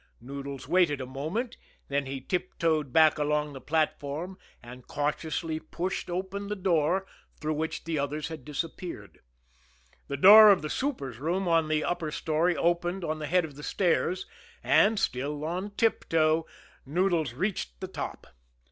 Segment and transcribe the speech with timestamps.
[0.19, 1.57] Noodles waited a moment,
[1.87, 7.05] then he tiptoed back along the platform, and cautiously pushed open the door
[7.39, 9.19] through which the others had disappeared.
[10.07, 13.55] The door of the super's room on the upper story opened on the head of
[13.55, 14.25] the stairs
[14.63, 16.47] and, still on tiptoe,
[16.83, 18.25] Noodles reached the top.